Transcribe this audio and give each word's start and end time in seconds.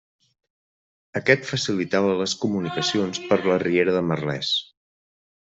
Aquest 1.19 1.45
facilitava 1.49 2.17
les 2.21 2.35
comunicacions 2.45 3.23
per 3.29 3.41
la 3.51 3.61
riera 3.67 3.97
de 4.01 4.05
Merlès. 4.09 4.55